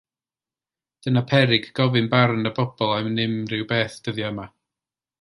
Dyna 1.07 1.23
peryg 1.33 1.69
gofyn 1.81 2.09
barn 2.15 2.51
y 2.53 2.55
bobol 2.61 2.97
am 2.97 3.13
unrhyw 3.27 3.71
beth 3.75 4.03
dyddie 4.09 4.35
'ma. 4.39 4.51